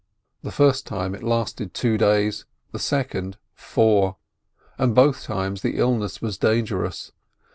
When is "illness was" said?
5.77-6.39